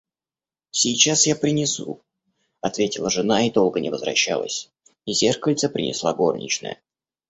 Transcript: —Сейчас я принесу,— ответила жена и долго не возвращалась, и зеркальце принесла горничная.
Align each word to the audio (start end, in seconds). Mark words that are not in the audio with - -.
—Сейчас 0.81 1.27
я 1.27 1.35
принесу,— 1.35 2.01
ответила 2.61 3.11
жена 3.11 3.45
и 3.45 3.51
долго 3.51 3.79
не 3.79 3.91
возвращалась, 3.91 4.71
и 5.05 5.13
зеркальце 5.13 5.69
принесла 5.69 6.11
горничная. 6.15 6.79